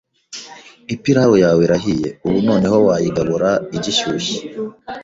[0.93, 4.37] Ipirawu yawe irahiye, ubu noneho wayigabura igishyushye.